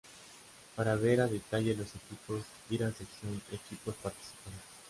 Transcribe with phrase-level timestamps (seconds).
[0.75, 4.69] Para ver a detalle los equipos ir a sección -Equipos participantes-.